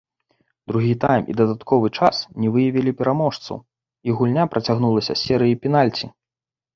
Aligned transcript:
Другі 0.69 0.93
тайм 1.01 1.25
і 1.33 1.35
дадатковы 1.41 1.91
час 1.97 2.21
не 2.45 2.49
выявілі 2.55 2.93
пераможцу, 3.01 3.53
і 4.09 4.15
гульня 4.23 4.47
працягнулася 4.55 5.13
серыяй 5.25 5.55
пенальці. 5.67 6.05